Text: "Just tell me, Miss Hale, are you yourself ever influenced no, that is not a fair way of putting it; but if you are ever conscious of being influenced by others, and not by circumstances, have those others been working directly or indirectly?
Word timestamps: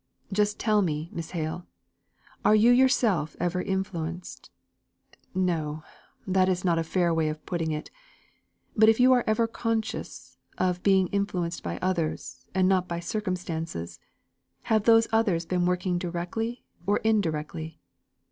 "Just 0.33 0.57
tell 0.59 0.81
me, 0.81 1.11
Miss 1.13 1.29
Hale, 1.29 1.67
are 2.43 2.55
you 2.55 2.71
yourself 2.71 3.35
ever 3.39 3.61
influenced 3.61 4.49
no, 5.35 5.83
that 6.25 6.49
is 6.49 6.65
not 6.65 6.79
a 6.79 6.83
fair 6.83 7.13
way 7.13 7.29
of 7.29 7.45
putting 7.45 7.69
it; 7.71 7.91
but 8.75 8.89
if 8.89 8.99
you 8.99 9.13
are 9.13 9.23
ever 9.27 9.45
conscious 9.45 10.39
of 10.57 10.81
being 10.81 11.05
influenced 11.09 11.61
by 11.61 11.77
others, 11.83 12.47
and 12.55 12.67
not 12.67 12.87
by 12.87 12.99
circumstances, 12.99 13.99
have 14.63 14.85
those 14.85 15.07
others 15.11 15.45
been 15.45 15.67
working 15.67 15.99
directly 15.99 16.65
or 16.87 16.97
indirectly? 17.03 17.79